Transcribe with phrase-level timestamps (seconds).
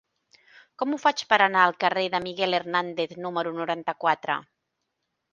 [0.81, 4.39] Com ho faig per anar al carrer de Miguel Hernández número noranta-quatre?